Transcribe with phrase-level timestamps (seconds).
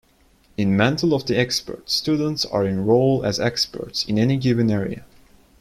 [0.57, 5.05] In Mantle of the Expert, students are in-role as experts in any given area.